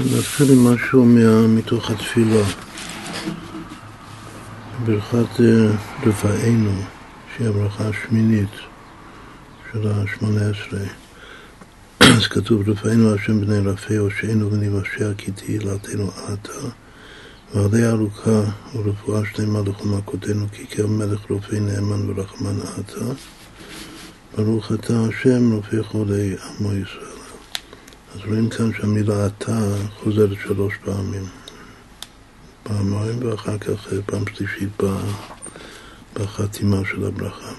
[0.00, 1.04] נתחיל עם משהו
[1.48, 2.42] מתוך התפילה.
[4.84, 5.72] ברכת אה,
[6.06, 6.72] רפאנו,
[7.36, 8.50] שהיא הברכה השמינית
[9.72, 10.86] של השמונה עשרה.
[12.00, 16.68] אז כתוב, רפאנו השם בני רפא, הושענו ונבשע כי תהילתנו עתה.
[17.54, 18.42] ועלי ארוכה
[18.74, 23.04] ורפואה שלמה לכל מכותינו, כי כל מלך רופא נאמן ורחמן עתה.
[24.36, 27.09] ברוך אתה השם רופא חולי עמו ישראל.
[28.14, 29.58] אז רואים כאן שהמילה אתה
[29.94, 31.24] חוזרת שלוש פעמים.
[32.62, 34.82] פעמיים ואחר כך פעם שלישית
[36.14, 37.52] בחתימה של הברכה.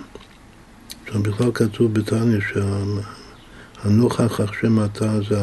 [1.05, 2.39] עכשיו בכלל כתוב בתניא
[3.83, 5.39] שהנוכח השם אתה זה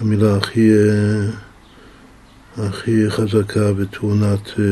[0.00, 0.70] המילה הכי,
[2.56, 4.64] הכי חזקה בתאונת אה,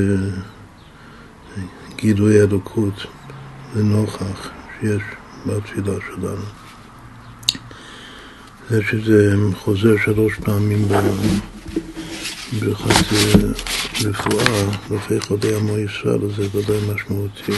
[1.97, 2.95] גילוי אלוקות
[3.77, 5.03] לנוכח שיש
[5.47, 6.58] בתפילה שלנו.
[8.71, 10.89] זה שזה חוזר שלוש פעמים
[12.53, 13.49] בברכת אה,
[14.05, 17.53] רפואה, רופא חולי עמו ישראל, זה ודאי משמעותי.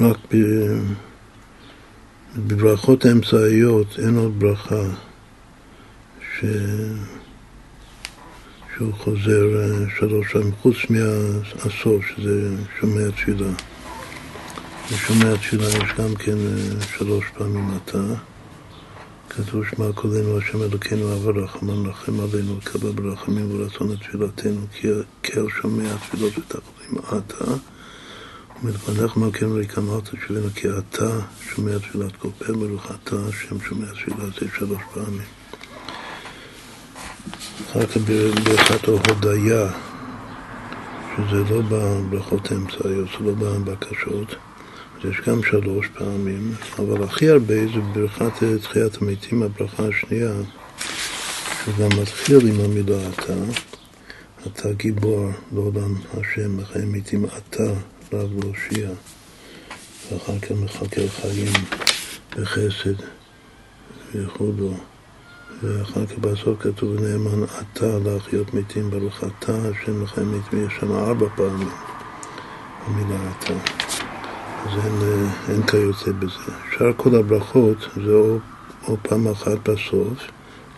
[0.00, 0.16] רק
[2.36, 4.82] בברכות האמצעיות אין עוד ברכה
[6.34, 6.44] ש...
[8.76, 13.50] שהוא חוזר אה, שלוש פעמים, חוץ מהסוף, שזה שומע תפילה.
[14.92, 18.29] ושומע תפילה יש גם כן אה, שלוש פעמים אתה.
[19.30, 24.88] כתוב שמע קולנו השם אלוקינו אב הרחמן רחם עלינו וקבל ברחמים ורצון את תפילתנו כי
[25.26, 27.44] כל שומע תפילות ותחלים עתה.
[28.62, 31.20] ומלפניך מלכנו ריקמת תשבנו כי אתה
[31.54, 35.28] שומע תפילת כל פה ברוך אתה השם שומע תפילה זה שלוש פעמים.
[37.70, 37.96] אחר כך
[38.44, 39.70] ברכת ההודיה
[41.16, 44.36] שזה לא בברכות האמצעיות, זה לא בבקשות
[45.04, 50.32] יש גם שלוש פעמים, אבל הכי הרבה זה בברכת תחיית המתים, הברכה השנייה,
[51.64, 53.34] שגם מתחיל עם המילה אתה,
[54.46, 57.72] אתה גיבור לעולם השם, מחיי מתים אתה
[58.12, 58.90] רב להושיע,
[60.12, 61.52] ואחר כך מחכה חיים
[62.36, 63.04] בחסד
[64.14, 64.74] וכו'.
[65.62, 70.92] ואחר כך בסוף כתוב נאמן אתה להחיות מתים, ברוך אתה השם מחיי מתים, יש שם
[70.92, 71.68] ארבע פעמים
[72.86, 73.89] המילה אתה.
[74.64, 76.52] אז אין, אה, אין כיוצא בזה.
[76.76, 78.38] שאר כל הברכות זה או,
[78.88, 80.18] או פעם אחת בסוף,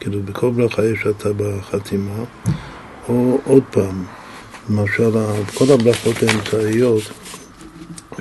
[0.00, 2.24] כאילו בכל ברכה יש אתה בחתימה,
[3.08, 4.04] או עוד פעם.
[4.70, 5.10] למשל,
[5.54, 7.02] כל הברכות האמצעיות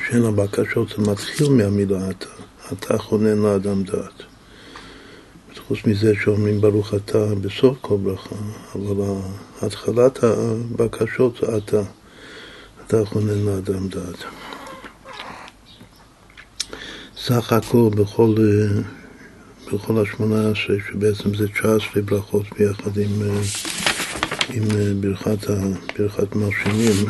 [0.10, 2.26] של הבקשות זה מתחיל מהמילה אתה,
[2.74, 4.24] אתה חונן לאדם דעת.
[5.68, 8.36] חוץ מזה שאומרים ברוך אתה בסוף כל ברכה,
[8.76, 9.04] אבל
[9.62, 11.82] התחלת הבקשות אתה,
[12.88, 14.41] אתה חונן לאדם דעת.
[17.26, 18.82] סך הכל בכל, אה,
[19.74, 23.42] בכל השמונה עשרה, שבעצם זה תשע עשרה ברכות ביחד עם, אה,
[24.50, 25.52] עם אה, ברכת,
[26.00, 27.06] ברכת מרשימים,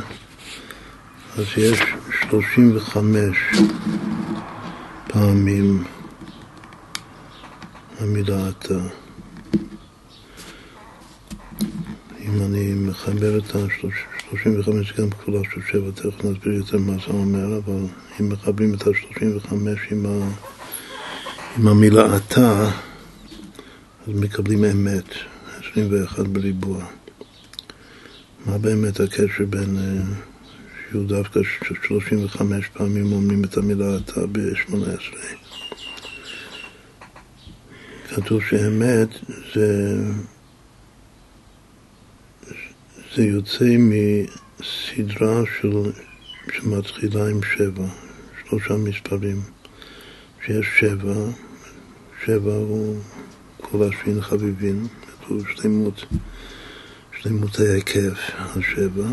[1.38, 1.80] אז יש
[2.22, 3.38] שלושים וחמש
[5.08, 5.84] פעמים
[8.00, 8.80] המילה אתה.
[12.20, 14.21] אם אני מחבר את ה-35
[14.98, 17.86] גם כפולה של שבע, תכף נסביר יותר מה זה אומר, אבל
[18.20, 19.54] אם מחברים את ה-35
[19.92, 20.30] עם, ה...
[21.58, 22.70] עם המילה אתה,
[24.08, 25.10] אז מקבלים אמת,
[25.72, 26.86] 21 בריבוע.
[28.46, 30.04] מה באמת הקשר בין, אה,
[30.92, 31.40] שהוא דווקא
[31.88, 34.72] 35 פעמים אומרים את המילה אתה ב-18?
[38.16, 39.10] כתוב שאמת
[39.56, 39.98] זה
[43.16, 45.92] זה יוצא מסדרה של,
[46.54, 47.86] שמתחילה עם שבע,
[48.42, 49.42] שלושה מספרים,
[50.46, 51.14] שיש שבע,
[52.26, 53.00] שבע הוא
[53.62, 56.06] כל השבין חביבין, כתוב שלמות,
[57.22, 59.08] שלמות ההיקף, השבע,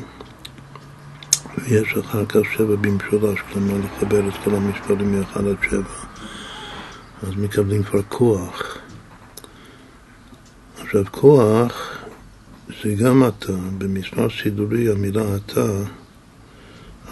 [1.58, 5.94] ויש אחר כך שבע במשולש, כלומר לחבר את כל המספרים מאחד עד שבע,
[7.22, 8.78] אז מקבלים כבר כוח.
[10.80, 11.97] עכשיו כוח
[12.82, 15.66] זה גם אתה, במספר סידורי המילה אתה,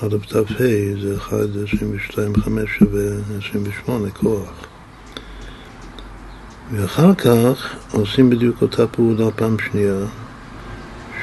[0.01, 1.37] עד כתב ה' זה 1,
[1.69, 3.03] 22, 5 שווה
[3.39, 4.67] 28, כוח.
[6.73, 9.99] ואחר כך עושים בדיוק אותה פעולה פעם שנייה,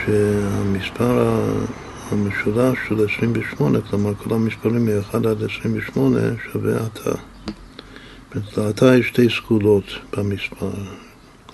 [0.06, 1.42] שהמספר
[2.12, 6.20] המשולש של 28, כלומר כל המספרים מ-1 עד 28
[6.52, 7.12] שווה אתה.
[8.58, 9.86] לאתה יש שתי סגולות
[10.18, 10.72] במספר.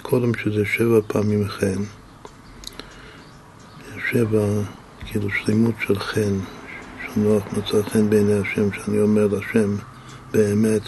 [0.01, 1.98] קודם שזה שבע פעמים חן.
[4.11, 4.45] שבע,
[5.05, 6.39] כאילו שלמות של חן,
[7.05, 9.75] שנוח מצא חן בעיני השם, שאני אומר להשם
[10.31, 10.81] באמת,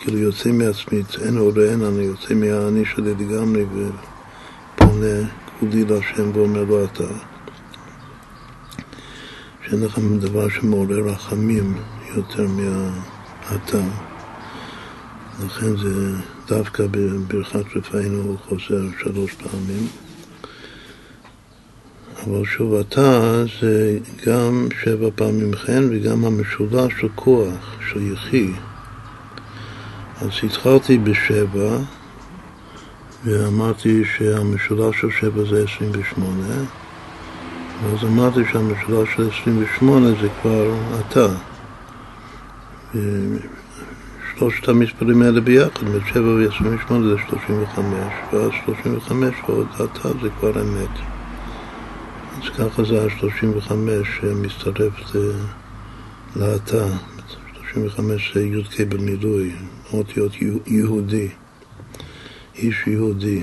[0.00, 3.64] כאילו יוצא מעצמי, אין עוד אין אני, יוצא מהאני שלי לגמרי,
[4.80, 5.28] עונה
[5.58, 7.04] כולי להשם ואומר לו אתה.
[9.66, 11.76] שאין לך דבר שמעורר רחמים
[12.16, 13.78] יותר מהאתה.
[15.46, 16.16] לכן זה
[16.48, 19.88] דווקא בברכת רפאינו הוא חוזר שלוש פעמים.
[22.26, 28.50] אבל שוב אתה זה גם שבע פעמים חן וגם המשולש של כוח, של יחי.
[30.20, 31.78] אז התחלתי בשבע
[33.24, 36.64] ואמרתי שהמשולש של שבע זה עשרים ושמונה
[37.82, 41.26] ואז אמרתי שהמשולש של עשרים ושמונה זה כבר אתה.
[44.38, 45.80] שלושת המספרים האלה ביחד,
[46.12, 51.13] שבע ועשרים ושמונה זה שלושים וחמש, ואז שלושים וחמש ועוד אתה זה כבר אמת.
[52.44, 54.92] אז ככה זה השלושים וחמש שמצטרף
[56.36, 56.86] לאתה.
[57.54, 59.52] שלושים וחמש זה י"ק במילוי,
[59.92, 60.32] אותיות
[60.66, 61.28] יהודי,
[62.54, 63.42] איש יהודי.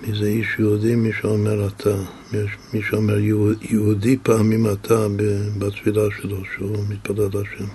[0.00, 0.94] מי זה איש יהודי?
[0.94, 1.96] מי שאומר אתה.
[2.72, 3.16] מי שאומר
[3.60, 5.06] יהודי פעמים אתה
[5.58, 7.68] בתפילה שלו, שהוא מתפלל לשם.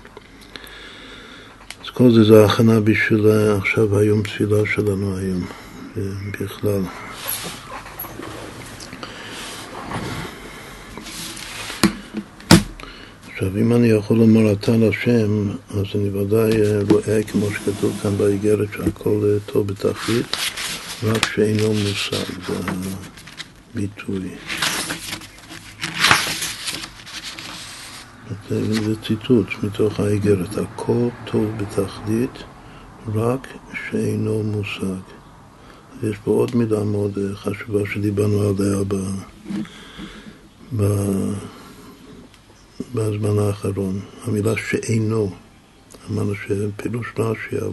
[1.83, 3.27] אז כל זה זה הכנה בשביל
[3.57, 5.45] עכשיו היום תפילה שלנו היום,
[6.41, 6.81] בכלל.
[13.41, 16.51] עכשיו, אם אני יכול לומר אתה לשם, אז אני ודאי
[16.89, 20.25] רואה, כמו שכתוב כאן באיגרת, שהכל טוב בתכלית,
[21.03, 22.53] רק שאינו מושג, זה
[23.73, 24.29] הביטוי.
[28.49, 32.43] זה ציטוט מתוך האיגרת, הכל טוב בתכלית,
[33.13, 35.01] רק שאינו מושג.
[36.03, 38.95] יש פה עוד מילה מאוד חשובה שדיברנו עליה ב...
[40.77, 40.83] ב...
[42.95, 45.31] בזמן האחרון, המילה שאינו,
[46.11, 47.71] אמרנו שפירוש רש"י על,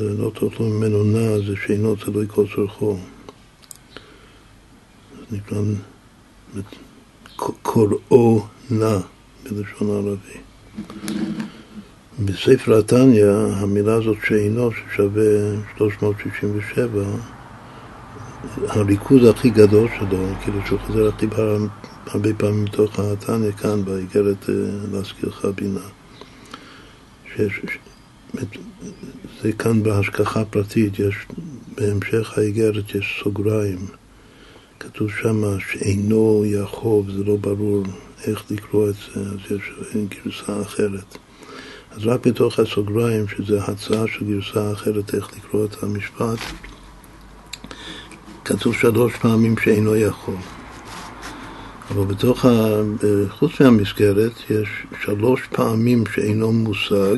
[0.00, 2.98] לא תאכלו ממנו נע זה שאינו תלוי כל צורכו.
[5.30, 5.58] זה נקרא
[7.62, 8.98] קוראו נע
[9.50, 10.38] בלשון הערבי.
[12.24, 15.22] בספר התניא, המילה הזאת שאינו, ששווה
[15.76, 16.88] 367,
[18.68, 21.26] הריכוז הכי גדול שלו, כאילו שהוא חוזר הכי
[22.14, 24.54] הרבה פעמים מתוך התניא כאן, באיגרת אה,
[24.92, 25.80] להזכירך בינה.
[27.34, 27.60] שיש,
[29.42, 31.14] זה כאן בהשגחה פרטית, יש,
[31.76, 33.86] בהמשך האיגרת יש סוגריים.
[34.80, 37.84] כתוב שם שאינו יחוב, זה לא ברור
[38.26, 39.62] איך לקרוא את זה, אז יש
[40.08, 41.18] גרסה אחרת.
[41.90, 46.38] אז רק בתוך הסוגריים, שזה הצעה של גרסה אחרת איך לקרוא את המשפט,
[48.44, 50.36] כתוב שלוש פעמים שאינו יכול.
[51.94, 52.48] אבל בתוך, ה...
[53.28, 54.68] חוץ מהמסגרת, יש
[55.04, 57.16] שלוש פעמים שאינו מושג,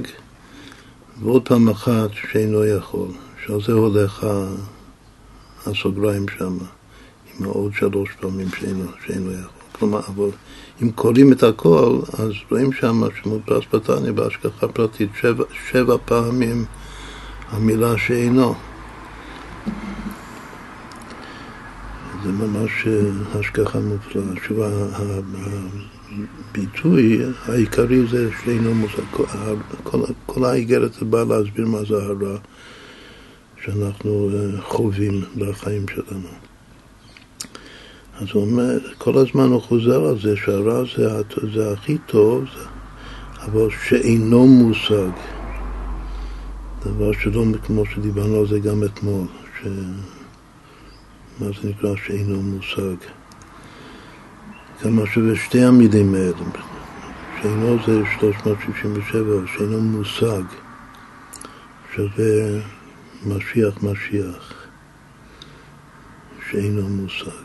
[1.22, 3.08] ועוד פעם אחת שאינו יכול,
[3.46, 4.26] שעל זה הולך
[5.66, 6.58] הסוגריים שם,
[7.34, 9.62] עם העוד שלוש פעמים שאינו, שאינו יכול.
[9.72, 10.28] כלומר, אבל
[10.82, 16.64] אם קוראים את הכל, אז רואים שם שמודפס בתניא בהשגחה פרטית שבע, שבע פעמים
[17.50, 18.54] המילה שאינו.
[22.24, 24.24] זה ממש אה, השגחה מופלאה.
[24.46, 24.58] שוב,
[26.50, 29.02] הביטוי העיקרי זה שאינו מושג.
[29.82, 32.38] כל, כל האיגרת באה להסביר מה זה הרע
[33.64, 36.28] שאנחנו אה, חווים בחיים שלנו.
[38.20, 41.22] אז הוא אומר, כל הזמן הוא חוזר על זה שהרע זה,
[41.54, 42.44] זה הכי טוב,
[43.38, 45.10] אבל שאינו מושג.
[46.84, 49.26] דבר שלא כמו שדיברנו על זה גם אתמול,
[49.60, 49.66] ש...
[51.40, 52.96] מה זה נקרא שאינו מושג.
[54.80, 56.32] כמה שווה שתי המילים האלה.
[57.42, 60.42] שאינו זה 367, שאינו מושג,
[61.94, 62.60] שווה
[63.26, 64.54] משיח משיח,
[66.50, 67.44] שאינו מושג.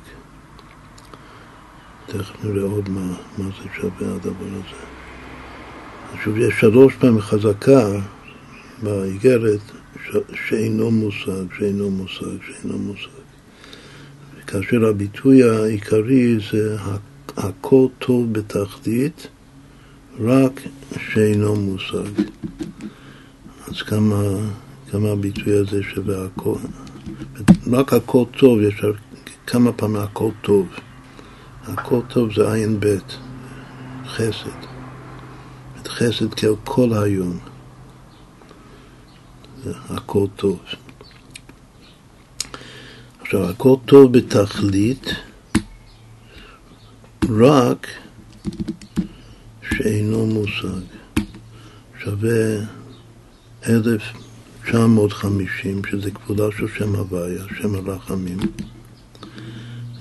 [2.05, 4.85] תכף נראה עוד מה, מה זה שווה הדבר הזה.
[6.23, 7.87] שוב, יש שלוש פעמים חזקה
[8.83, 9.61] באיגרת
[10.33, 13.18] שאינו מושג, שאינו מושג, שאינו מושג.
[14.51, 16.77] כאשר הביטוי העיקרי זה
[17.37, 19.27] הכל טוב בתחתית,
[20.19, 20.61] רק
[21.11, 22.21] שאינו מושג.
[23.67, 24.23] אז כמה,
[24.91, 26.55] כמה הביטוי הזה שווה הכל,
[27.71, 28.81] רק הכל טוב, יש
[29.47, 30.67] כמה פעמים הכל טוב.
[31.63, 33.17] הכל טוב זה עין בית,
[34.05, 34.59] חסד.
[35.87, 37.39] חסד כל היום.
[39.89, 40.59] הכל טוב.
[43.29, 45.05] עכשיו, הכל טוב בתכלית,
[47.29, 47.87] רק
[49.61, 50.81] שאינו מושג.
[52.03, 52.65] שווה
[53.69, 54.01] אלף
[54.65, 58.39] 950, שזה כבודה של שם הוויה, שם הרחמים.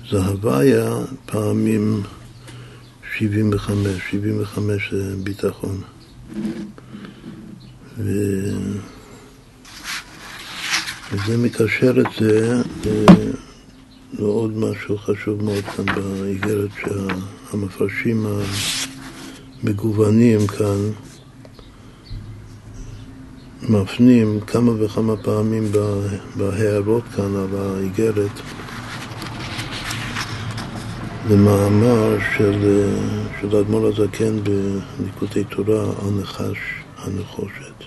[0.09, 0.95] זה הוויה
[1.25, 2.03] פעמים
[3.17, 5.81] 75, 75 זה ביטחון.
[7.97, 8.11] ו...
[11.11, 12.61] וזה מקשר את זה
[14.19, 18.25] לעוד משהו חשוב מאוד כאן באיגרת שהמפרשים
[19.63, 20.91] המגוונים כאן
[23.69, 25.71] מפנים כמה וכמה פעמים
[26.35, 28.39] בהערות כאן על האיגרת
[31.29, 32.85] למאמר של,
[33.41, 36.57] של האדמו"ר הזקן בליקוטי תורה על נחש
[36.97, 37.78] הנחושת.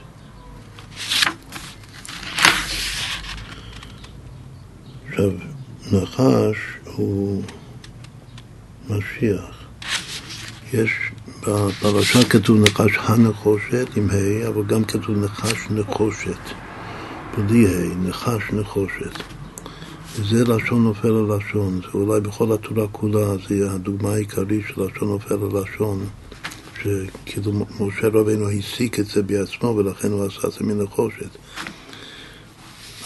[5.13, 5.31] עכשיו,
[5.93, 7.43] נחש הוא
[8.91, 9.65] משיח.
[10.73, 10.91] יש
[11.41, 16.41] בפרשה כתוב נחש הנחושת עם ה', אבל גם כתוב נחש נחושת,
[17.37, 19.23] בלי ה', נחש נחושת.
[20.17, 25.09] וזה לשון נופל על לשון, זה אולי בכל התורה כולה, זה הדוגמה העיקרית של לשון
[25.09, 26.07] נופל על לשון,
[26.83, 31.39] שכאילו משה רבינו הסיק את זה בעצמו ולכן הוא עשה את זה מנחושת.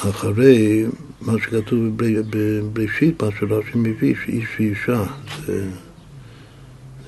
[0.01, 0.87] אחרי
[1.21, 5.05] מה שכתוב בבראשית, מה שרש"י מביא, שאיש ואישה,
[5.47, 5.69] זה,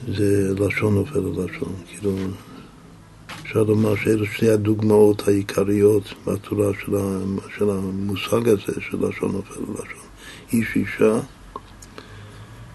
[0.09, 1.73] זה לשון נופל על לשון.
[1.87, 2.17] כאילו,
[3.43, 6.93] אפשר לומר שאלו שתי הדוגמאות העיקריות בתורה של,
[7.59, 10.09] של המושג הזה, של לשון נופל על לשון.
[10.53, 11.21] איש ואישה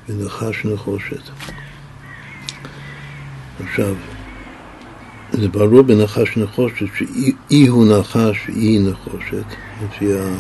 [0.10, 1.22] ונחש נחושת.
[3.60, 3.96] עכשיו,
[5.34, 9.46] זה ברור בנחש נחושת שאי הוא נחש ואי נחושת,
[9.84, 10.36] לפי, ה,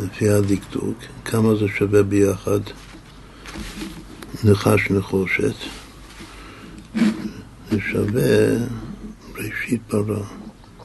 [0.00, 2.60] לפי הדקדוק, כמה זה שווה ביחד?
[4.44, 5.54] נחש נחושת,
[7.70, 8.56] זה שווה
[9.38, 10.22] ראשית ברא,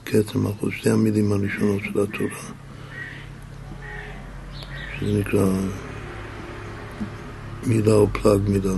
[0.06, 2.42] כתר אחוז, שתי המילים הראשונות של התורה,
[5.00, 5.50] שזה נקרא
[7.68, 8.72] מילה או פלג מילה,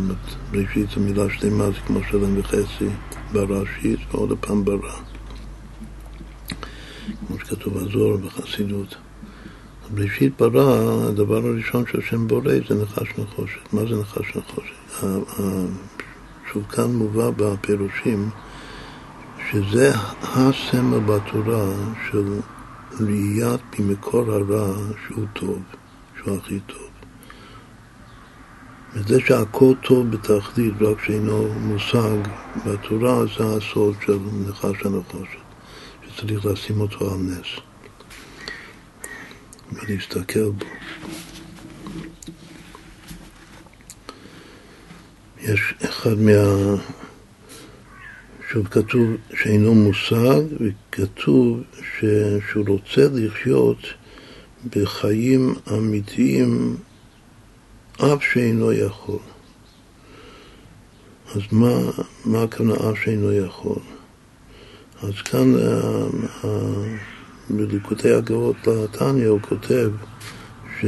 [0.53, 2.89] ראשית זו מילה שלמה, זה כמו שלם וחצי.
[3.31, 4.95] בראשית ועוד פעם ברא.
[7.27, 8.95] כמו שכתוב בזוהר בחסידות.
[9.93, 13.73] בראשית ברא, הדבר הראשון שהשם בורא זה נחש נחושת.
[13.73, 15.03] מה זה נחש נחושת?
[16.53, 18.29] שוב כאן מובא בפירושים
[19.51, 21.73] שזה הסמל בתורה
[22.11, 22.39] של
[22.99, 24.73] ראיית ממקור הרע
[25.07, 25.59] שהוא טוב,
[26.17, 26.88] שהוא הכי טוב.
[28.93, 32.17] וזה שהכל טוב בתכלית, רק שאינו מושג
[32.65, 34.17] בתורה, זה הסוד של
[34.47, 35.39] נחש הנחושת,
[36.07, 37.47] שצריך לשים אותו על נס
[39.71, 40.65] ולהסתכל בו.
[45.41, 46.75] יש אחד מה...
[48.51, 52.05] שוב כתוב שאינו מושג, וכתוב ש...
[52.51, 53.77] שהוא רוצה לחיות
[54.75, 56.77] בחיים אמיתיים
[57.99, 59.19] אף שאינו יכול.
[61.35, 61.79] אז מה,
[62.25, 63.79] מה הכוונה אף שאינו יכול?
[65.03, 66.07] אז כאן אה,
[66.43, 66.97] אה,
[67.49, 69.91] בליקוטי הגאות לתניא הוא כותב
[70.79, 70.85] ש...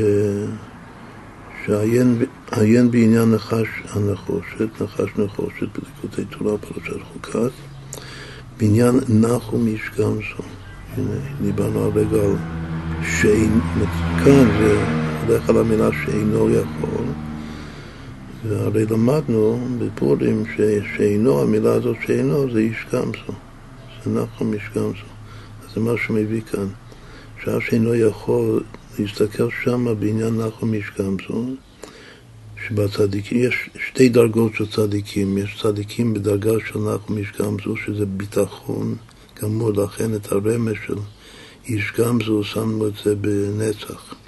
[1.65, 7.51] שעיין בעניין נחש הנחושת, נחש נחושת בליקוטי תורה פרשת חוקת,
[8.57, 10.43] בעניין נחום איש גמזו.
[10.97, 12.35] הנה, דיברנו הרגע על
[13.03, 13.59] שאין,
[14.23, 17.05] כאן זה הולך על המילה שאינו יכול,
[18.47, 20.43] והרי למדנו בפורים
[20.97, 23.33] שאינו, המילה הזאת שאינו זה איש גמזו,
[24.03, 24.61] זה נחום איש.
[24.75, 26.67] אז זה מה שמביא כאן,
[27.43, 28.63] שעה שאינו יכול
[28.99, 31.45] להסתכל שם בעניין נחום איש גמזו,
[32.67, 38.95] שבצדיקים, יש שתי דרגות של צדיקים, יש צדיקים בדרגה של נחום איש גמזו, שזה ביטחון
[39.41, 40.97] גמור, לכן את הרמש של
[41.67, 44.20] איש גמזו שמנו את זה בנצח.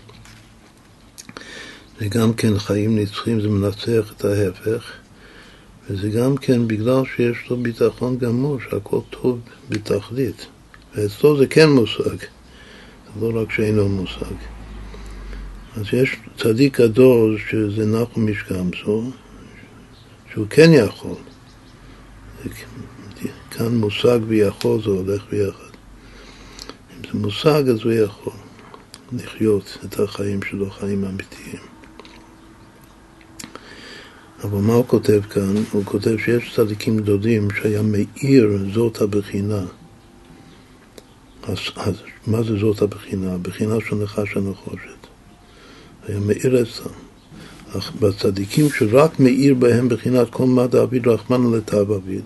[2.00, 4.92] זה גם כן חיים נצחיים, זה מנצח את ההפך,
[5.90, 10.48] וזה גם כן בגלל שיש לו ביטחון גמור, שהכל טוב בתכלית.
[10.96, 12.18] ואצלו זה כן מושג,
[13.22, 14.36] לא רק שאינו מושג.
[15.76, 19.12] אז יש צדיק גדול שזה נחום משגמזו,
[20.34, 21.16] שהוא כן יכול.
[23.52, 25.74] כאן מושג ויכול זה הולך ביחד.
[26.92, 28.34] אם זה מושג אז הוא יכול
[29.14, 31.73] לחיות את החיים שלו, חיים אמיתיים.
[34.44, 35.54] אבל מה הוא כותב כאן?
[35.72, 39.66] הוא כותב שיש צדיקים גדולים שהיה מאיר זאת הבחינה.
[41.44, 41.96] אז, אז
[42.28, 43.34] מה זה זאת הבחינה?
[43.34, 45.08] הבחינה של נחש הנחושת.
[46.08, 46.94] היה מאיר אצלם.
[47.78, 52.24] אך בצדיקים שרק מאיר בהם בחינת כל מה דאביד רחמנא לתו אביד,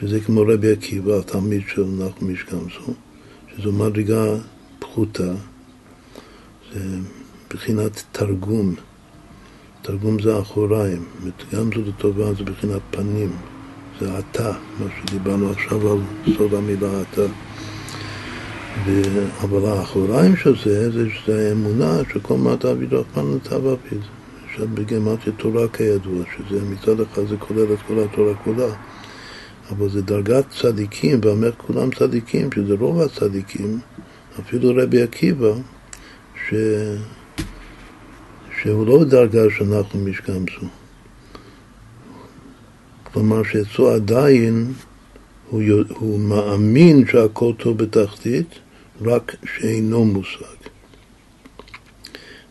[0.00, 2.94] שזה כמו רבי עקיבא, התלמיד של נחום איש גמזו,
[3.56, 4.24] שזו מדרגה
[4.78, 5.32] פחותה,
[6.74, 6.80] זה
[7.50, 8.74] בחינת תרגום.
[9.86, 11.04] תרגום זה אחוריים,
[11.52, 13.32] גם זאת הטובה זה בחינת פנים,
[14.00, 15.98] זה אתה, מה שדיברנו עכשיו על
[16.36, 17.22] סוד המילה אתה.
[18.86, 19.02] ו...
[19.42, 24.00] אבל האחוריים של זה, זה, זה האמונה שכל מה תעביד רחמן לתעביד.
[24.48, 28.74] עכשיו בגמטיה תורה כידוע, שזה מצד אחד זה כולל את כל התורה כולה,
[29.70, 33.80] אבל זה דרגת צדיקים, ואומר כולם צדיקים, שזה רוב הצדיקים,
[34.40, 35.52] אפילו רבי עקיבא,
[36.48, 36.54] ש...
[38.66, 40.66] שהוא לא דרגה שאנחנו משקמסו.
[43.02, 44.72] כלומר שאצלו עדיין
[45.50, 48.46] הוא, הוא מאמין שהכל טוב בתחתית,
[49.00, 50.60] רק שאינו מושג.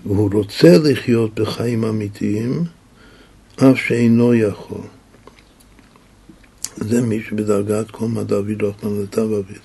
[0.06, 2.64] והוא רוצה לחיות בחיים אמיתיים,
[3.56, 4.82] אף שאינו יכול.
[6.78, 9.60] זה מי שבדרגת מה דוד רחמן לטב אביב.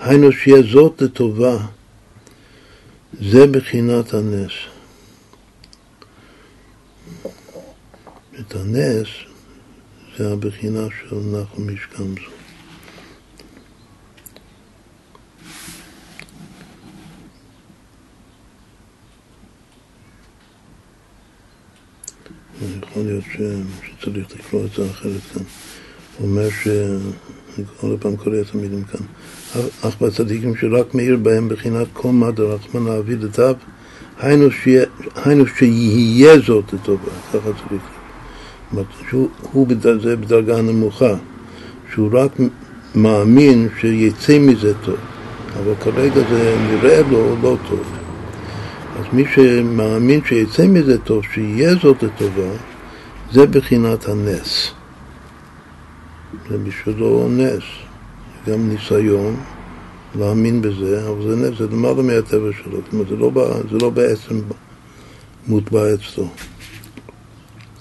[0.00, 1.58] היינו שיהיה זאת לטובה,
[3.20, 4.77] זה בחינת הנס.
[8.40, 9.08] את הנס
[10.18, 12.38] זה הבחינה של נחום איש גמזו.
[22.82, 23.36] יכול להיות ש...
[24.00, 25.42] שצריך לקרוא את זה אחרת כאן.
[26.18, 26.68] הוא אומר ש...
[26.68, 29.00] אני עוד פעם קורא את המילים כאן.
[29.82, 33.54] אך בצדיקים שרק מאיר בהם בחינת כל מה דרחמנא אבי לטב,
[34.18, 37.97] היינו שיהיה זאת לטובה, ככה צריך להיות.
[39.08, 39.66] שהוא
[40.02, 41.14] זה בדרגה נמוכה,
[41.92, 42.32] שהוא רק
[42.94, 44.96] מאמין שיצא מזה טוב,
[45.58, 47.98] אבל כרגע זה נראה לו לא טוב.
[48.98, 52.50] אז מי שמאמין שיצא מזה טוב, שיהיה זאת לטובה,
[53.32, 54.70] זה בחינת הנס.
[56.50, 57.62] זה בשבילו נס,
[58.46, 59.36] גם ניסיון
[60.18, 63.30] להאמין בזה, אבל זה נס, זה למעלה מהטבע שלו, זאת אומרת, זה לא,
[63.70, 64.40] זה לא בעצם
[65.46, 66.28] מוטבע אצלו,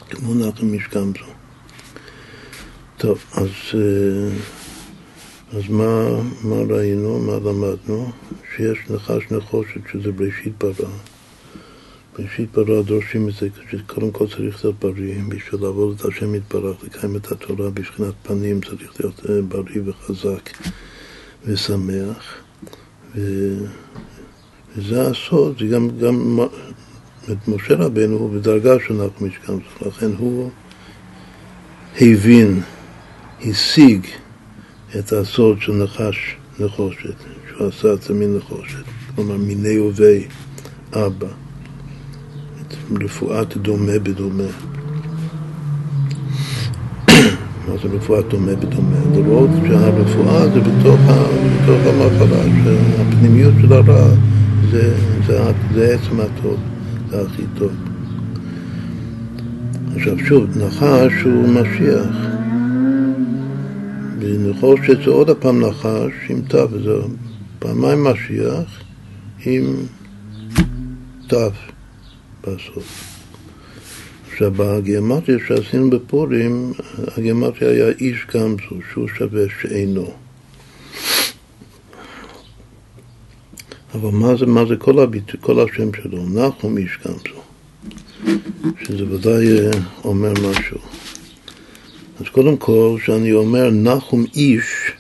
[0.09, 1.25] כמו נחם משכם זו.
[2.97, 4.29] טוב, אז, אה,
[5.57, 8.11] אז מה, מה ראינו, מה למדנו?
[8.55, 10.89] שיש נחש נחושת שזה בראשית ברא.
[12.17, 16.83] בראשית ברא דורשים את זה, שקודם כל צריך להיות בריא, בשביל לעבוד את השם יתברך,
[16.83, 20.49] לקיים את התורה בשכינת פנים, צריך להיות אה, בריא וחזק
[21.45, 22.33] ושמח.
[23.15, 23.21] ו...
[24.77, 26.39] וזה הסוד, זה גם, גם
[27.31, 29.53] את משה רבנו הוא בדרגה שאנחנו משכם,
[29.85, 30.49] לכן הוא
[32.01, 32.61] הבין,
[33.45, 34.05] השיג
[34.99, 37.15] את הסוד של נחש נחושת,
[37.49, 38.83] שהוא עשה את זה מנחושת,
[39.15, 40.27] כלומר מיני ובי
[40.93, 41.27] אבא.
[43.01, 44.43] רפואת דומה בדומה.
[47.67, 48.97] מה זה רפואת דומה בדומה?
[49.15, 50.99] לראות שהרפואה זה בתוך,
[51.63, 54.09] בתוך המחלה, שהפנימיות של הרע
[54.71, 54.95] זה,
[55.27, 56.59] זה, זה עצם הטוב,
[57.09, 57.71] זה הכי טוב.
[59.95, 62.15] עכשיו שוב, נחש הוא משיח.
[64.19, 66.93] ונחושת זה עוד הפעם נחש עם תו, וזה
[67.59, 68.83] פעמיים משיח
[69.45, 69.75] עם
[71.27, 71.49] תו.
[72.41, 73.17] בסוף.
[74.31, 76.71] עכשיו, בגימטריה שעשינו בפורים,
[77.17, 80.26] הגימטריה היה איש גמזו, שהוא שווה שאינו.
[84.01, 86.29] אבל מה זה, מה זה כל, הביט, כל השם שלו?
[86.29, 87.41] נחום איש גמזו,
[88.83, 89.71] שזה ודאי אה,
[90.03, 90.77] אומר משהו.
[92.19, 94.91] אז קודם כל, כשאני אומר נחום איש,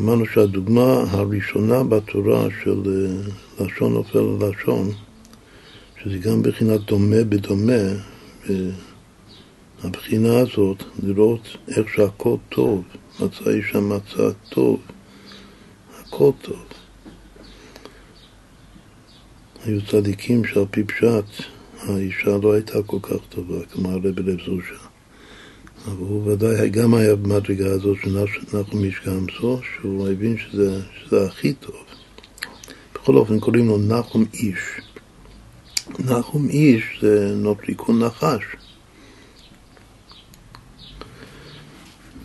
[0.00, 4.90] אמרנו שהדוגמה הראשונה בתורה של אה, לשון נופל ללשון,
[6.02, 7.82] שזה גם בחינת דומה בדומה,
[9.82, 12.82] והבחינה הזאת, לראות איך שהכל טוב,
[13.20, 14.80] מצא אישה מצא טוב,
[16.00, 16.69] הכל טוב.
[19.64, 21.44] היו צדיקים שעל פי פשט
[21.82, 24.84] האישה לא הייתה כל כך טובה, כמו הרבי לב זושה.
[25.86, 28.18] אבל הוא ודאי גם היה במדרגה הזאת של
[28.52, 31.76] נחום גמזו, שהוא הבין שזה, שזה הכי טוב.
[32.94, 34.58] בכל אופן קוראים לו נחום איש.
[35.98, 38.42] נחום איש זה נוטריקון נחש.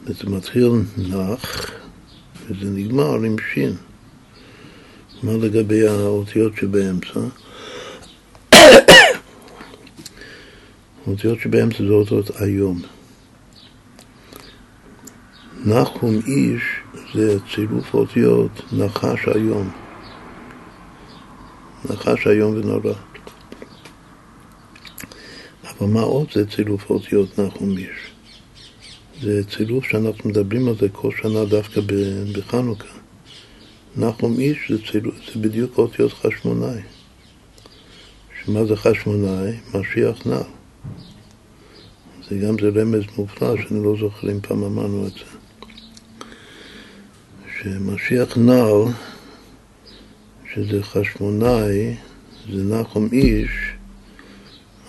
[0.06, 1.72] וזה מתחיל נח,
[2.48, 3.74] וזה נגמר עם שין.
[5.26, 7.20] מה לגבי האותיות שבאמצע?
[11.08, 12.82] האותיות שבאמצע זה אותות היום.
[15.66, 16.62] נחום איש
[17.14, 19.72] זה צירוף אותיות נחש היום.
[21.90, 22.94] נחש היום ונורא.
[25.64, 28.12] אבל מה עוד זה צילוף אותיות נחום איש?
[29.22, 31.82] זה צילוף שאנחנו מדברים על זה כל שנה דווקא
[32.34, 32.95] בחנוכה.
[33.98, 35.12] נחום איש זה, ציל...
[35.34, 36.82] זה בדיוק אותיות חשמונאי.
[38.44, 39.52] שמה זה חשמונאי?
[39.74, 40.42] משיח נע.
[42.30, 45.26] זה גם זה רמז מופלא שאני לא זוכר אם פעם אמרנו את זה.
[47.62, 48.84] שמשיח נעל,
[50.54, 51.96] שזה חשמונאי,
[52.54, 53.52] זה נחום איש,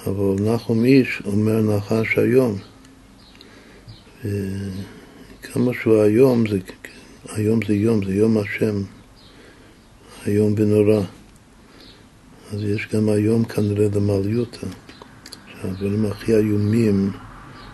[0.07, 2.59] אבל נחום איש אומר נחש היום.
[5.42, 6.59] כמה שהוא היום, זה,
[7.29, 8.83] היום זה יום, זה יום השם,
[10.26, 11.00] היום ונורא.
[12.52, 14.66] אז יש גם היום כנראה למעליותא,
[15.52, 17.10] שהדברים הכי איומים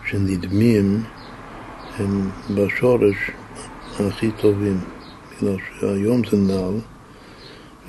[0.09, 1.03] שנדמים
[1.97, 3.15] הם בשורש
[3.99, 4.79] הכי טובים,
[5.31, 6.79] בגלל שהיום זה נעל,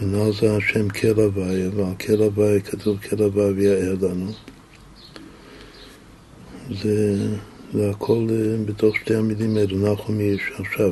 [0.00, 4.32] ונעל זה השם כל הוויה, ועל כל הוויה כתוב כל הוויה ויער לנו.
[6.82, 7.26] זה,
[7.72, 10.42] זה הכל אה, בתוך שתי המילים האלו, נחום איש.
[10.58, 10.90] עכשיו,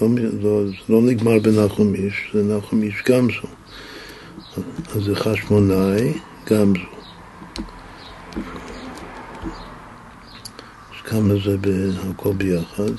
[0.00, 0.08] לא,
[0.42, 3.48] לא, לא נגמר בנחום איש, זה נחום איש גם זו.
[4.94, 6.18] אז זה חשמונאי
[6.50, 6.82] גם זו.
[10.90, 11.56] אז כמה זה
[12.10, 12.92] הכל ביחד?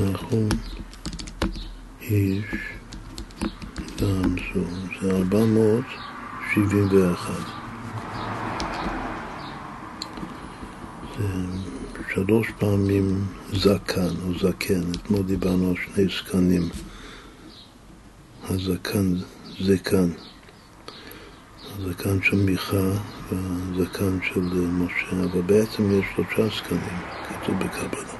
[0.00, 0.48] נחום
[2.00, 2.44] איש
[4.00, 4.60] גם זו.
[5.02, 7.61] זה 471.
[12.14, 16.68] שלוש פעמים זקן או זקן, אתמול דיברנו על שני זקנים,
[18.48, 19.14] הזקן,
[19.60, 20.08] זקן,
[21.78, 22.90] הזקן של מיכה
[23.32, 26.98] והזקן של משה, אבל בעצם יש שלושה זקנים,
[27.28, 28.14] כתוב בקבלה.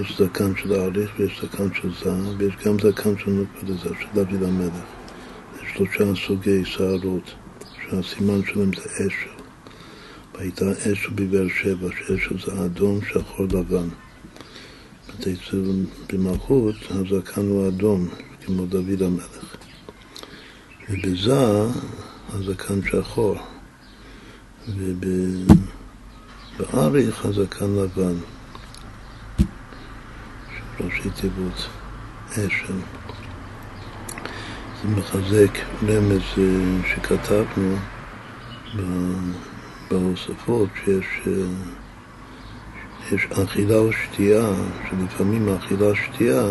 [0.00, 4.42] יש זקן של האריך ויש זקן של זעם ויש גם זקן של לזה, של דוד
[4.42, 4.84] המלך.
[5.62, 7.34] יש שלושה סוגי שערות,
[7.90, 9.35] שהסימן שלהם זה אשל.
[10.36, 13.88] והייתה אשל בבאר שבע, שאשל זה אדום, שחור, לבן.
[15.10, 15.34] אצל
[16.12, 18.08] במלכות הזקן הוא אדום,
[18.44, 19.56] כמו דוד המלך.
[20.90, 21.32] ובזה
[22.28, 23.36] הזקן שחור,
[26.58, 28.16] ובאריך הזקן לבן.
[30.80, 31.68] ראשי תיבות
[32.30, 32.78] אשל.
[34.82, 36.44] זה מחזק רמז אה,
[36.88, 37.76] שכתבנו
[39.90, 41.28] בהוספות שיש
[43.12, 44.50] יש אכילה או שתייה,
[44.90, 46.42] שלפעמים האכילה שתייה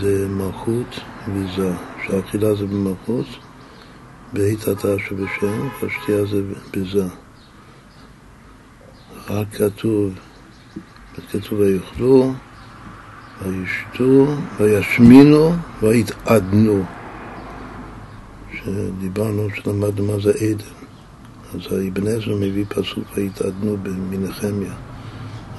[0.00, 1.00] זה מלכות
[1.34, 1.72] וזה,
[2.06, 3.26] שהאכילה זה במלכות,
[4.32, 7.04] בהיטתה שבשם, והשתייה זה בזה.
[9.30, 10.12] רק כתוב,
[11.32, 12.32] כתוב ויאכלו
[13.42, 14.26] וישתו,
[14.58, 16.84] וישמינו, ויתעדנו.
[18.52, 20.75] שדיברנו, שלמדנו מה זה עדן.
[21.56, 23.76] אז האבן עזרא מביא פסוק ויתעדנו
[24.10, 24.72] מנחמיה.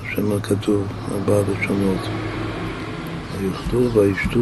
[0.02, 2.00] השם הכתוב, ארבע לשונות.
[3.40, 4.40] ויאכלו וישתו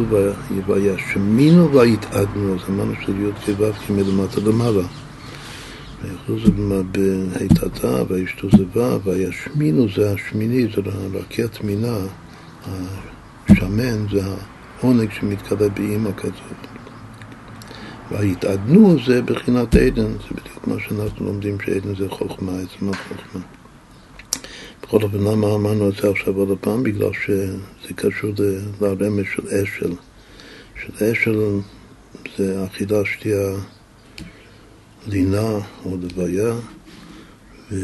[0.66, 2.54] וישמינו ויתעדנו.
[2.54, 4.82] אז אמרנו שזה י' כו' כמלמטה למעלה.
[6.02, 6.52] ויאכלו זה
[6.92, 10.82] בהיטתה, וישתו זה ו', וישמינו זה השמיני, זה
[11.14, 11.96] רקיע תמינה.
[13.54, 14.22] שמן זה
[14.80, 16.75] העונג שמתקרב באימא כזאת.
[18.10, 23.42] וההתעדנו זה בחינת עדן, זה בדיוק מה שאנחנו לומדים שעדן זה חוכמה, עצמה חוכמה.
[24.82, 26.82] בכל אופן, למה אמרנו את זה עכשיו עוד פעם?
[26.82, 28.30] בגלל שזה קשור
[28.80, 29.92] לרמז של אשל.
[30.82, 31.60] של אשל
[32.36, 33.52] זה אכילה, שתייה,
[35.06, 35.50] לינה
[35.84, 36.54] או לוויה,
[37.72, 37.76] ו...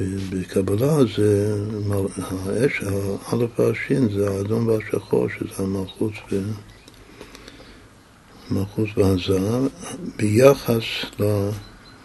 [0.00, 1.56] בקבלה זה,
[2.46, 2.82] האש,
[3.26, 6.40] האלף והשין זה האדום והשחור, שזה המלכות ו...
[8.54, 9.64] מלכות והזהב,
[10.16, 10.82] ביחס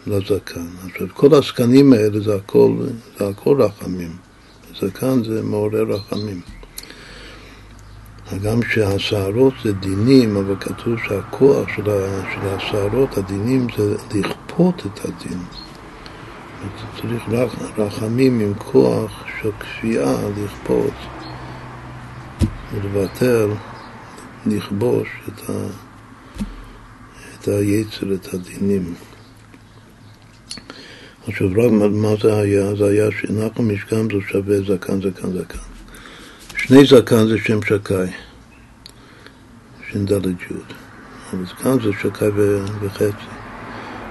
[0.07, 0.67] לזקן.
[0.85, 2.71] עכשיו, כל הזקנים האלה זה הכל,
[3.19, 4.11] זה הכל רחמים.
[4.81, 6.41] זקן זה מעורר רחמים.
[8.31, 11.89] הגם שהשערות זה דינים, אבל כתוב שהכוח של
[12.43, 15.39] השערות, הדינים, זה לכפות את הדין.
[17.01, 17.23] צריך
[17.77, 20.93] רחמים עם כוח של כפייה לכפות
[22.73, 23.49] ולבטל,
[24.45, 25.53] לכבוש את, ה,
[27.41, 28.93] את היצר, את הדינים.
[31.27, 32.75] עכשיו רק מה זה היה?
[32.75, 35.59] זה היה שנחל משכם זה שווה זקן, זקן, זקן.
[36.57, 38.07] שני זקן זה שם שקאי,
[39.91, 40.53] ש"ד י',
[41.33, 42.29] אבל זקן זה שקאי
[42.81, 43.25] וחצי.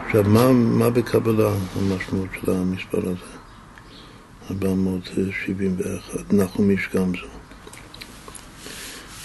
[0.07, 3.39] עכשיו, מה, מה בקבלה המשמעות של המספר הזה?
[4.51, 7.27] 471, נחום גם זו.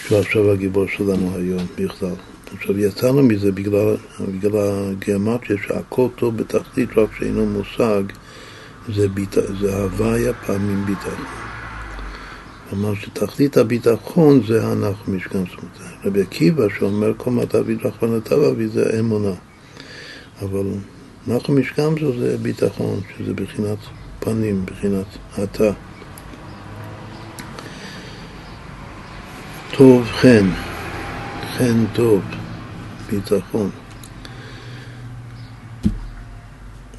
[0.07, 2.15] שהוא עכשיו הגיבור שלנו היום בכלל.
[2.57, 4.51] עכשיו, יצאנו מזה בגלל, בגלל
[4.91, 8.03] הגיאומטיה שהכל טוב בתכלית, רק שאינו מושג,
[8.89, 9.35] זה, ביט...
[9.59, 11.25] זה הוויה פעמים ביטחון.
[12.69, 15.83] כלומר שתכלית הביטחון זה אנחנו משכן סמותה.
[16.05, 19.33] רבי עקיבא שאומר כל מה תביא ביטחון לתביא זה אמונה.
[20.41, 20.65] אבל
[21.27, 23.77] אנחנו משכן זה ביטחון, שזה בחינת
[24.19, 25.05] פנים, בחינת
[25.43, 25.71] אתה.
[29.71, 30.49] טוב חן,
[31.57, 32.21] חן טוב,
[33.13, 33.69] ביטחון.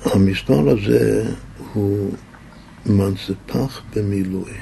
[0.05, 1.31] המספר הזה
[1.72, 2.14] הוא
[2.87, 4.53] מנצפח במילוי,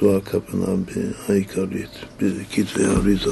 [0.00, 0.66] זו הכוונה
[1.28, 3.30] העיקרית, בקטעי האריזה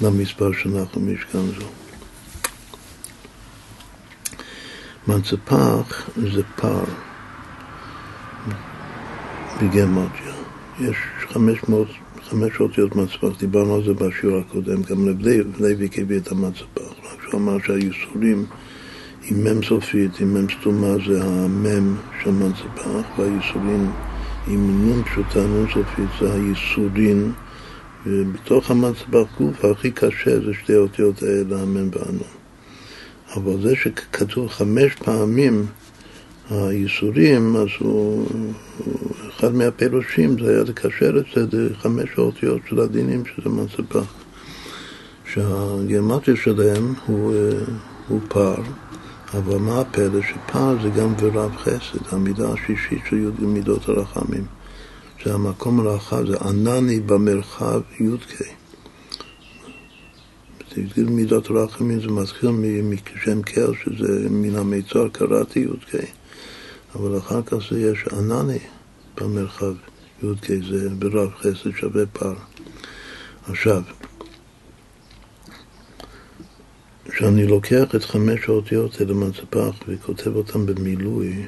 [0.00, 1.66] למספר שאנחנו משכן זו.
[5.08, 6.84] מנצפח זה פר
[9.62, 10.32] בגמטיה.
[10.80, 10.96] יש
[11.28, 11.88] 500,
[12.22, 15.08] 500 אותיות מנצפח, דיברנו על זה בשיעור הקודם, גם
[15.58, 18.46] לוי הביא את המנצפח, רק שהוא אמר שהייסורים
[19.30, 23.90] עם מ' סופית, עם מ' סתומה זה המ' של מנצפח, והייסורים
[24.46, 27.32] עם נ' פשוטה, נ' סופית זה הייסורים,
[28.06, 32.38] ובתוך המנצפח גוף הכי קשה זה שתי האותיות האלה, המ' והנ'.
[33.36, 35.66] אבל זה שכתוב חמש פעמים
[36.50, 38.26] הייסורים, אז הוא,
[39.28, 44.14] אחד מהפירושים זה היה לקשר את זה לחמש האותיות של הדינים שזה מנצפח.
[45.32, 47.34] שהגימטריה שלהם הוא,
[48.08, 48.62] הוא פער,
[49.34, 50.22] אבל מה הפלא?
[50.22, 54.44] שפער זה גם ורב חסד, המידה השישית של י' מידות הרחמים.
[55.18, 58.42] שהמקום הרחב זה ענני במרחב י"ק.
[60.96, 66.17] מידת רחמים זה מתחיל משם קר, שזה מן המיצר, קראתי י"ק,
[66.98, 68.58] אבל אחר כך זה יש ענני
[69.16, 69.74] במרחב
[70.22, 72.34] י"ק, זה ברב חסד שווה פער.
[73.48, 73.82] עכשיו,
[77.08, 81.46] כשאני לוקח את חמש האותיות האלה מהספח וכותב אותן במילוי,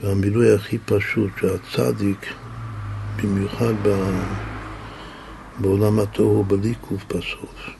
[0.00, 2.26] והמילוי הכי פשוט, שהצדיק,
[3.16, 3.74] במיוחד
[5.60, 7.70] בעולם התוהו בלי קוף בסוף.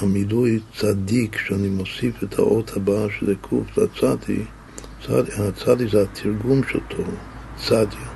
[0.00, 4.42] המילוי צדיק, שאני מוסיף את האות הבאה שזה קוף לצדי, צדי,
[5.10, 7.04] הצדי זה התרגום של תוהו,
[7.56, 8.08] צדיה.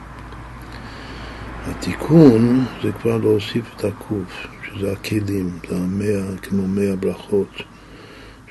[1.65, 7.49] התיקון זה כבר להוסיף את הקוף, שזה הכלים, זה המאה, כמו מאה ברכות,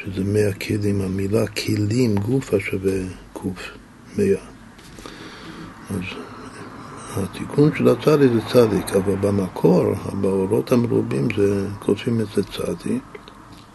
[0.04, 3.00] שזה מאה כלים, המילה כלים, גוף השווה
[3.34, 3.72] קוף,
[4.18, 4.42] מאה.
[5.90, 6.04] אז
[7.16, 13.04] התיקון של הצדיק זה צדיק, אבל במקור, באורות המרובים זה, כותבים את זה צדיק.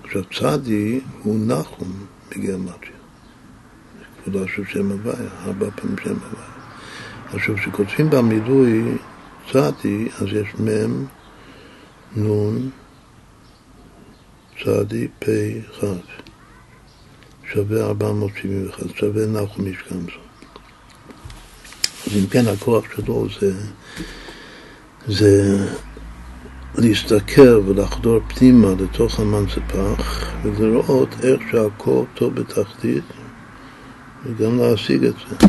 [0.05, 1.93] עכשיו צדי הוא נחום
[2.31, 3.02] בגיאומטריה.
[4.25, 6.49] כבודו של שם הוויה, ארבע פעמים שם הוויה.
[7.33, 8.99] עכשיו כשכותבים במילוי
[9.53, 11.05] צדי, אז יש מ',
[12.17, 12.71] נ',
[14.65, 15.27] צדי, פ',
[15.81, 15.85] כ'.
[17.53, 20.23] שווה 471, שווה נחום משכן זו.
[22.07, 23.53] אז אם כן, הכוח שלו זה,
[25.07, 25.59] זה
[26.79, 33.05] להסתכל ולחדור פנימה לתוך המנצפח ולראות איך שהכל טוב בתחתית
[34.25, 35.47] וגם להשיג את זה.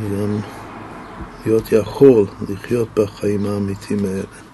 [0.00, 0.40] וגם
[1.46, 4.48] להיות יכול לחיות בחיים האמיתיים האלה.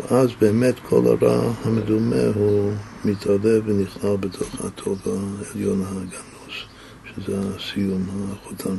[0.00, 2.72] ואז באמת כל הרע המדומה הוא
[3.04, 6.54] מתעלה ונכנע בתוך הטוב העליון הגנוז,
[7.04, 8.76] שזה הסיום, החותם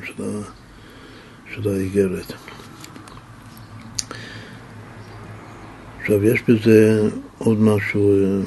[1.54, 2.34] של האיגרת.
[6.02, 8.41] עכשיו, יש בזה עוד משהו אה,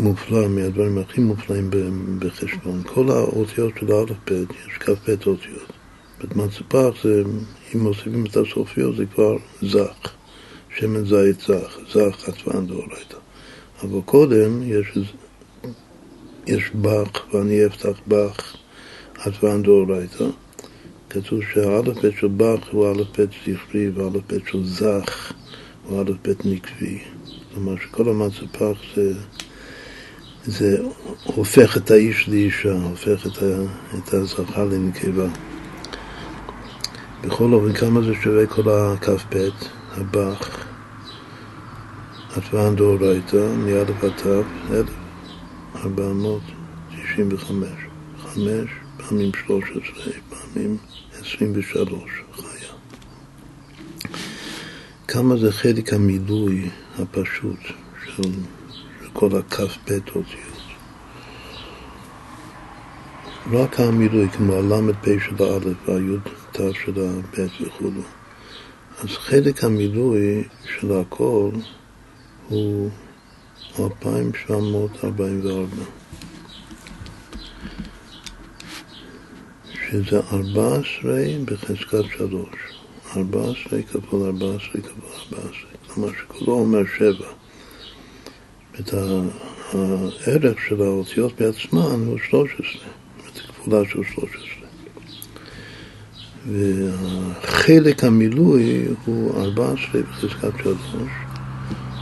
[0.00, 1.70] מופלא, מהדברים הכי מופלאים
[2.18, 2.82] בחשבון.
[2.86, 5.72] כל האותיות של האלף-בית, יש כ"ב אותיות.
[6.24, 7.22] במצפח זה,
[7.74, 10.12] אם מוסיפים את הסופיות, זה כבר זך,
[10.76, 13.16] שמן זית זך, זך עצבן דאורייתא.
[13.82, 14.98] אבל קודם יש,
[16.46, 18.56] יש בח, ואני אפתח בח
[19.18, 20.24] עצבן דאורייתא.
[21.10, 25.32] כתוב שהאלף-בית של בח הוא אלף-בית זכרי ואלף-בית של זך.
[25.84, 26.98] הוא א' ב' נקבי.
[27.54, 29.12] כלומר שכל המצפח זה,
[30.48, 30.78] זה
[31.24, 33.62] הופך את האיש לאישה, הופך את, ה,
[33.98, 35.26] את הזכר לנקבה.
[37.20, 39.48] בכל אופן, כמה זה שווה כל הכ"ב,
[39.90, 40.66] הבח,
[42.36, 44.26] עטבן דאורייתא, מא' עד ת',
[45.76, 47.68] 1495.
[48.18, 50.76] חמש פעמים שלוש עשרה, פעמים
[51.20, 52.22] עשרים ושלוש.
[55.08, 57.60] כמה זה חלק המילוי הפשוט
[58.06, 58.22] של
[59.18, 60.24] כל הכ"ב אותיות.
[63.52, 67.90] רק המילוי, כמו הל"פ של האלף והי"ת של הב' וכו'.
[68.98, 71.50] אז חלק המילוי של הכל
[72.48, 72.90] הוא
[73.80, 75.66] 2744.
[79.72, 82.58] שזה ארבע עשרה בחזקת שלוש.
[83.16, 85.70] ארבע עשרה כפול ארבע עשרה כפול ארבע עשרה.
[85.94, 87.37] כלומר שכולו אומר שבע.
[88.80, 92.88] את הערך של האותיות בעצמן הוא שלוש עשרה.
[93.32, 94.68] את הכפולה של שלוש עשרה.
[96.46, 100.78] והחלק המילוי הוא ארבע עשרה בחזקת שלוש.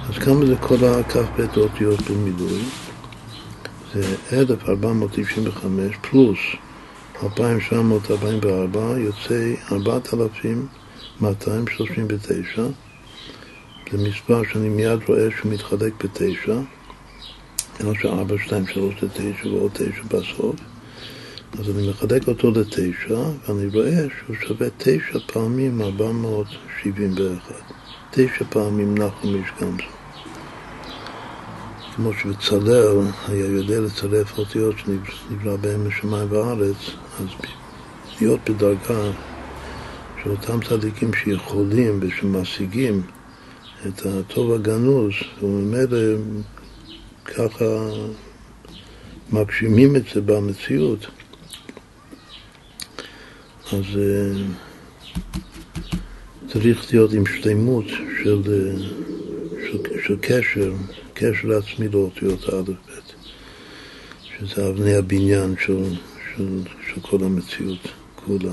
[0.09, 2.63] אז כמה זה כל הכ"ב אותיות במילוי?
[3.95, 6.39] זה 1495 פלוס
[7.23, 12.63] 2744 יוצא 4239
[13.93, 16.61] זה מספר שאני מיד רואה שהוא מתחלק בתשע.
[17.81, 20.57] אלא שארבע, שתיים, שלוש זה תשע ועוד תשע בסוף
[21.59, 23.19] אז אני מחלק אותו לתשע
[23.49, 27.55] ואני רואה שהוא שווה תשע פעמים 471
[28.11, 29.85] תשע פעמים נחום איש גמזו.
[31.97, 32.97] כמו שבצלאל
[33.29, 36.77] היה יודע לצרף אותיות שנברא בהם משמיים וארץ,
[37.21, 37.27] אז
[38.21, 39.11] להיות בדרגה
[40.23, 43.03] של אותם צדיקים שיכולים ושמשיגים
[43.89, 45.99] את הטוב הגנוז, וממילא
[47.25, 47.91] ככה
[49.33, 51.07] מגשימים את זה במציאות.
[53.73, 54.43] אז אה,
[56.49, 57.85] צריך להיות עם שלמות
[58.23, 58.77] של, אה,
[59.67, 60.73] של, של קשר
[61.19, 62.73] קשר עצמי לאותיות א' ב',
[64.23, 65.83] שזה אבני הבניין של,
[66.37, 68.53] של, של כל המציאות כולה.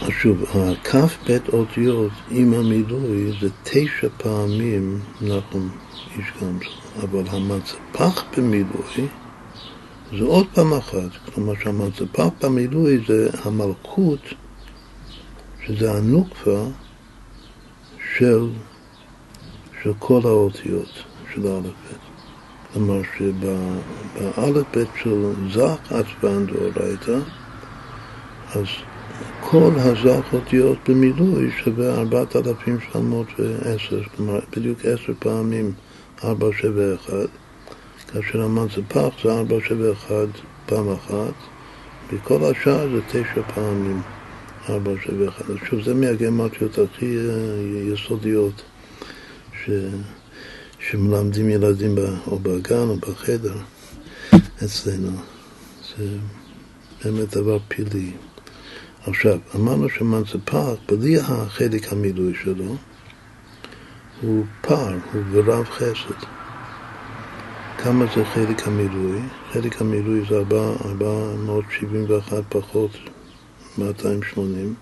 [0.00, 5.70] אז שוב, הכ"ב אותיות עם המילוי זה תשע פעמים נחום
[6.16, 6.70] איש גמזו,
[7.02, 9.08] אבל המצפח במילוי
[10.18, 14.20] זה עוד פעם אחת, כלומר שהמצפח במילוי זה המלכות,
[15.66, 16.64] שזה הנוקפה
[18.18, 18.48] של
[19.82, 21.04] של כל האותיות
[21.34, 21.98] של האלף-בית.
[22.72, 27.18] כלומר שבאלף-בית של זך עצבן דאורייתא,
[28.54, 28.66] אז
[29.40, 35.72] כל הזך אותיות במילוי שווה 4,710, כלומר בדיוק עשר פעמים
[36.24, 37.12] 4 שווה 1,
[38.12, 40.12] כאשר המן זה פח זה 4 שווה 1
[40.66, 41.34] פעם אחת,
[42.12, 44.02] וכל השאר זה תשע פעמים
[44.68, 45.44] 4 שווה 1.
[45.70, 48.62] שוב, זה מהגמטריות הכי אה, יסודיות.
[49.64, 49.70] ש...
[50.90, 52.00] שמלמדים ילדים ב...
[52.26, 53.56] או בגן או בחדר
[54.64, 55.10] אצלנו.
[55.98, 56.06] זה
[57.04, 58.12] באמת דבר פילי.
[59.06, 62.76] עכשיו, אמרנו שמנצפח, בלי החלק המילוי שלו,
[64.20, 66.26] הוא פער, הוא ורב חסד.
[67.78, 69.20] כמה זה חלק המילוי?
[69.52, 72.90] חלק המילוי זה 471 פחות
[73.78, 74.74] 280.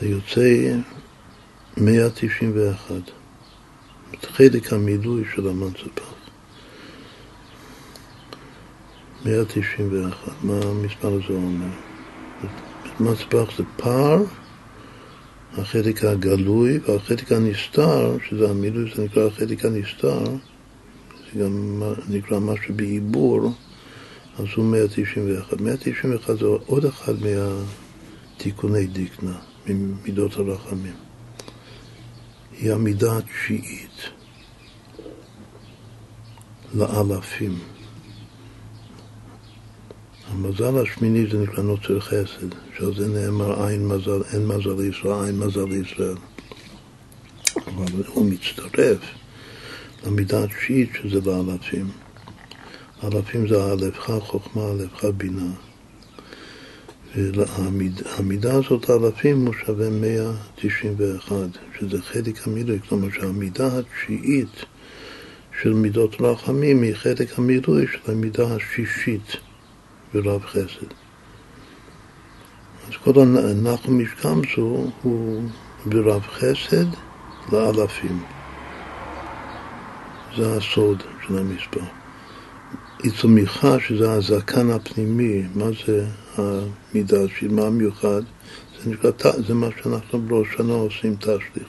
[0.00, 0.76] זה יוצא
[1.76, 2.94] 191.
[4.22, 6.09] חלק המילוי של המנצפח.
[9.24, 10.32] 191.
[10.42, 11.66] מה המספר הזה אומר?
[13.00, 14.22] מנצפח זה פער,
[15.52, 23.52] החלק הגלוי והחלק הנסתר, שזה המילוי, זה נקרא החלק הנסתר, זה גם נקרא משהו בעיבור,
[24.38, 25.60] אז הוא 191.
[25.60, 30.94] 191 זה עוד אחד מהתיקוני דיקנה, ממידות הרחמים.
[32.60, 34.00] היא המידה התשיעית
[36.74, 37.58] לאלפים.
[40.30, 45.38] המזל השמיני זה נקרא נוצר חסד, שעל זה נאמר אין מזל, אין מזל לישראל, אין
[45.38, 46.16] מזל לישראל.
[47.66, 48.98] אבל הוא מצטרף
[50.06, 51.90] למידה התשיעית שזה לאלפים.
[53.04, 55.50] אלפים זה אלפך חוכמה, אלפך בינה.
[57.16, 61.36] והמידה הזאת אלפים הוא שווה 191,
[61.78, 64.64] שזה חלק המילוי, כלומר שהמידה התשיעית
[65.62, 69.36] של מידות רחמים היא חלק המילוי של המידה השישית
[70.14, 70.86] ברב חסד.
[72.88, 75.42] אז כל הנחם משקמסו הוא
[75.86, 76.86] ברב חסד
[77.52, 78.22] לאלפים.
[80.36, 81.84] זה הסוד של המספר.
[83.20, 86.06] צמיחה, שזה הזקן הפנימי, מה זה
[86.36, 87.18] המידה,
[87.50, 88.22] מה המיוחד?
[88.84, 89.10] זה נקרא,
[89.46, 91.68] זה מה שאנחנו בראש שנה עושים תשליך.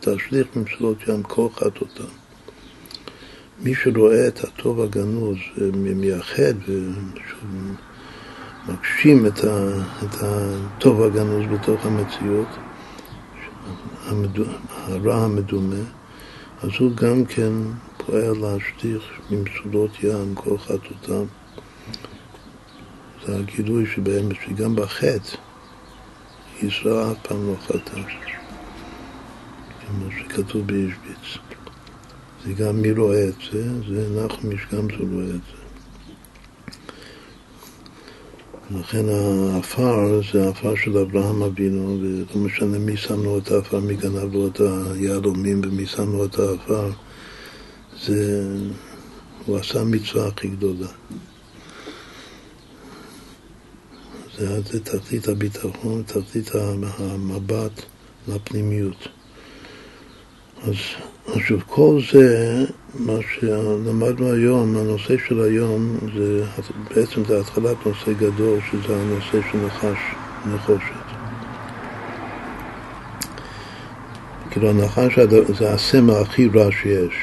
[0.00, 2.27] תשליך ממשלות ים כל חטאותם.
[3.60, 5.36] מי שרואה את הטוב הגנוז
[5.74, 6.54] מייחד
[8.68, 9.38] ומגשים את,
[10.04, 12.48] את הטוב הגנוז בתוך המציאות,
[14.70, 15.84] הרע המדומה,
[16.62, 17.52] אז הוא גם כן
[17.96, 21.24] פועל להשליך ממצולות ים כל חטאותם.
[23.26, 25.36] זה הגילוי שבאמת, שגם בחטא
[26.62, 28.00] ישראל אף פעם לא חטא,
[29.86, 31.47] כמו שכתוב בישביץ.
[32.48, 35.58] זה גם מי רואה את זה, זה נחמיש גם זה רואה את זה.
[38.78, 43.94] לכן העפר זה העפר של אברהם אבינו, ולא משנה מי שם לו את העפר, מי
[43.94, 46.90] גנב לו את היהלומים ומי שם לו את העפר,
[48.02, 48.48] זה...
[49.46, 50.88] הוא עשה מצווה הכי גדולה.
[54.38, 56.50] זה, זה תחתית הביטחון, תחתית
[56.98, 57.82] המבט
[58.28, 59.17] לפנימיות.
[60.62, 60.74] אז
[61.34, 66.44] עכשיו כל זה, מה שלמדנו היום, הנושא של היום, זה
[66.94, 69.98] בעצם זה התחלת נושא גדול, שזה הנושא של נחש,
[70.54, 71.08] נחושת.
[74.50, 75.18] כאילו הנחש
[75.58, 77.14] זה הסמל הכי רע שיש.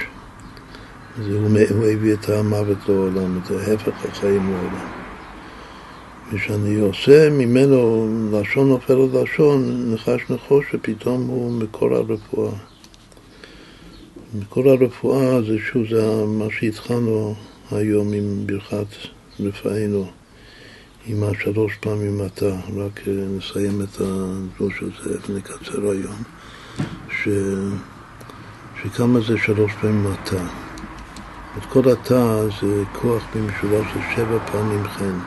[1.24, 4.88] זה, הוא, הוא הביא את המוות לעולם, את ההפך החיים לעולם.
[6.34, 12.75] ושאני עושה ממנו לשון נופל על לשון, נחש נחוש, ופתאום הוא מקור הרפואה.
[14.40, 17.36] מקור הרפואה זה שוב, זה מה שהתחלנו
[17.72, 18.86] היום עם ברכת
[19.40, 20.12] רפאנו,
[21.06, 26.24] עם השלוש פעמים אתה, רק נסיים את הדרוש הזה ונקצר היום,
[27.10, 27.30] ש...
[28.84, 30.44] שכמה זה שלוש פעמים אתה.
[31.58, 35.20] את כל התא זה כוח במשולש של שבע פעמים חן.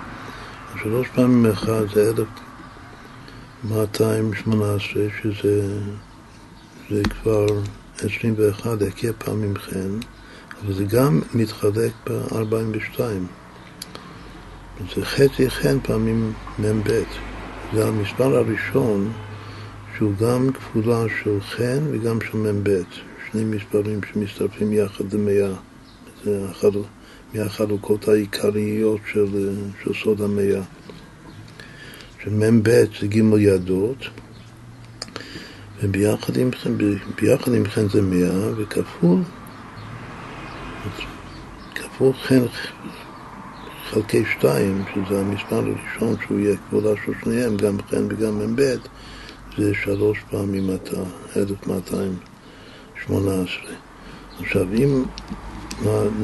[0.83, 2.29] שלוש פעמים אחד זה אלף
[3.65, 5.79] מאתיים שמונה עשרה, שזה
[6.91, 7.47] זה כבר
[8.05, 9.99] עשרים ואחד היקף פעמים חן,
[10.63, 13.27] אבל זה גם מתחלק בארבעים ושתיים.
[14.97, 17.03] זה חצי חן פעמים מ"ב.
[17.75, 19.13] זה המספר הראשון
[19.97, 22.83] שהוא גם כפולה של חן וגם של מ"ב.
[23.31, 25.55] שני מספרים שמצטרפים יחד למאה.
[26.25, 26.71] זה אחד,
[27.35, 29.51] מהחלוקות העיקריות של,
[29.85, 30.63] של סוד המאה.
[32.25, 33.99] שמ"ב זה ג' ידות,
[35.83, 36.51] וביחד עם,
[37.21, 39.21] ביחד חן זה מאה, וכפול,
[41.75, 42.43] כפול חן
[43.91, 48.75] חלקי שתיים, שזה המספר הראשון שהוא יהיה כבודה של שניהם, גם חן וגם מ"ב,
[49.59, 51.01] זה שלוש פעמים אתה,
[51.37, 53.73] 1218.
[54.41, 55.05] עכשיו, אם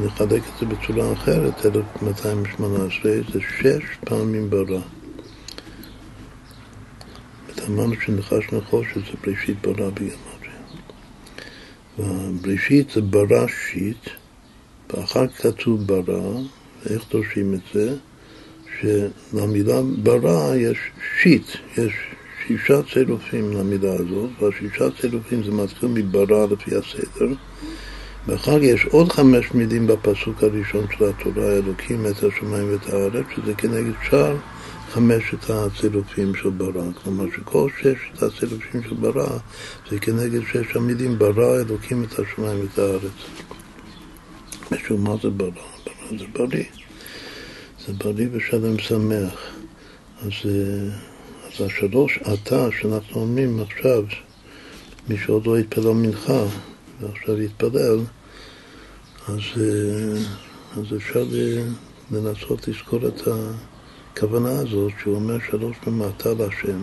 [0.05, 4.81] נחלק את זה בצורה אחרת, 1218 זה שש פעמים ברא.
[7.69, 10.15] אמרנו שנחש נחושת זה בראשית ברא בגמריה.
[11.99, 14.09] ובראשית זה ברא שיט,
[14.91, 16.41] ואחר כתוב ברא,
[16.83, 17.97] ואיך דורשים את זה?
[18.81, 20.79] שלמילה ברא יש
[21.23, 21.47] שיט,
[21.79, 21.93] יש
[22.47, 27.35] שישה צירופים למילה הזאת, והשישה צירופים זה מתחיל מברא לפי הסדר.
[28.27, 33.55] ואחר יש עוד חמש מילים בפסוק הראשון של התורה, אלוקים את השמיים ואת הארץ, שזה
[33.55, 34.37] כנגד שאר
[34.95, 36.93] חמשת הצירופים של ברא.
[37.03, 39.39] כלומר שכל ששת הצירופים של ברא
[39.91, 43.19] זה כנגד שש המילים ברא אלוקים את השמיים ואת הארץ.
[44.73, 45.51] ושוב, מה זה ברא?
[45.51, 46.65] ברא זה בריא.
[47.87, 49.41] זה בריא ושלם שמח.
[50.23, 50.33] אז,
[51.47, 54.05] אז השלוש עתה שאנחנו אומרים עכשיו,
[55.09, 56.45] מי שעוד לא התפלל מנחה
[57.01, 57.99] ועכשיו יתפלל,
[59.29, 59.43] אז,
[60.77, 61.25] אז אפשר
[62.11, 63.53] לנסות לזכור את ה...
[64.17, 66.79] הכוונה הזאת שהוא אומר שלוש במעתה להשם,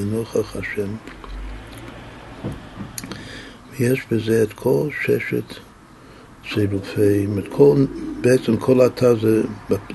[0.00, 0.88] לנוכח השם,
[3.70, 5.54] ויש בזה את כל ששת
[7.48, 7.84] כל,
[8.20, 9.42] בעצם כל התא זה,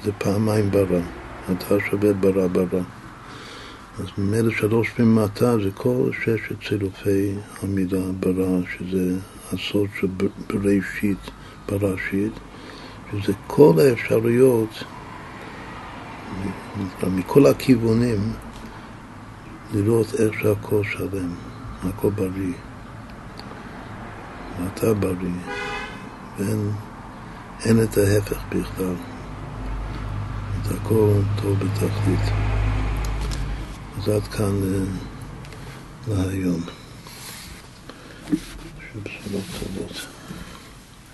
[0.03, 0.99] זה פעמיים ברא,
[1.49, 2.81] התא שווה ברא ברא.
[3.99, 9.15] אז ממילא שלוש מעתה זה כל ששת צירופי המילה ברא, שזה
[9.53, 10.07] הסוד של
[10.49, 11.31] בראשית,
[11.69, 12.33] בראשית,
[13.11, 14.83] שזה כל האפשרויות
[17.07, 18.33] מכל הכיוונים
[19.73, 21.35] לראות איך שהכל שלם,
[21.83, 22.53] הכל בריא.
[24.59, 25.39] ואתה בריא,
[26.39, 26.71] ואין
[27.65, 28.95] אין את ההפך בכלל.
[30.61, 32.33] את הכל טוב בתכלית.
[33.97, 34.61] אז עד כאן
[36.07, 36.61] להיום.
[38.93, 40.10] שבשורות טובות.